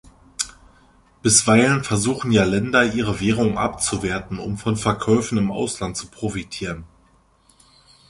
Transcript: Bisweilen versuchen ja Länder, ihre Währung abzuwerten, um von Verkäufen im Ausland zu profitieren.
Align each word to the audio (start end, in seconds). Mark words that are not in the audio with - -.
Bisweilen 1.21 1.83
versuchen 1.83 2.31
ja 2.31 2.43
Länder, 2.43 2.83
ihre 2.91 3.19
Währung 3.19 3.59
abzuwerten, 3.59 4.39
um 4.39 4.57
von 4.57 4.75
Verkäufen 4.75 5.37
im 5.37 5.51
Ausland 5.51 5.95
zu 5.95 6.07
profitieren. 6.07 6.85